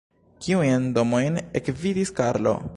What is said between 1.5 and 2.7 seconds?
ekvidis Karlo?